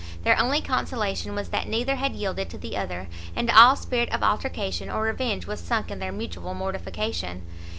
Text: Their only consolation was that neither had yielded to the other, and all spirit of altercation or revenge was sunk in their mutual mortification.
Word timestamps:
Their 0.23 0.35
only 0.41 0.61
consolation 0.61 1.35
was 1.35 1.49
that 1.49 1.67
neither 1.69 1.95
had 1.97 2.15
yielded 2.15 2.49
to 2.49 2.57
the 2.57 2.75
other, 2.75 3.07
and 3.35 3.51
all 3.51 3.75
spirit 3.75 4.09
of 4.11 4.23
altercation 4.23 4.89
or 4.89 5.03
revenge 5.03 5.45
was 5.45 5.59
sunk 5.59 5.91
in 5.91 5.99
their 5.99 6.11
mutual 6.11 6.55
mortification. 6.55 7.43